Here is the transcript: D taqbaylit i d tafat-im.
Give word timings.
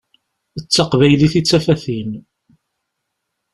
D 0.61 0.63
taqbaylit 0.75 1.33
i 1.39 1.41
d 1.41 1.45
tafat-im. 1.45 2.11